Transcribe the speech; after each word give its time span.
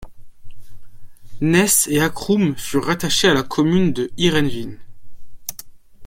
Nes 1.41 1.67
et 1.87 2.01
Akkrum 2.01 2.55
furent 2.57 2.85
rattachés 2.85 3.27
à 3.27 3.35
la 3.35 3.43
commune 3.43 3.93
de 3.93 4.09
Heerenveen. 4.17 4.79